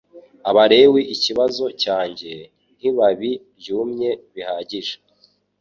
Abalewi 0.49 1.01
ikibazo 1.15 1.65
cyanjye, 1.81 2.31
Nkibabi 2.77 3.31
ryumye 3.59 4.09
bihagije 4.33 4.95